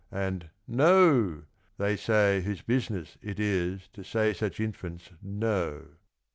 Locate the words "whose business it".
2.41-3.39